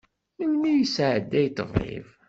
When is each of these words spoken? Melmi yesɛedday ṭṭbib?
Melmi 0.37 0.71
yesɛedday 0.79 1.47
ṭṭbib? 1.55 2.05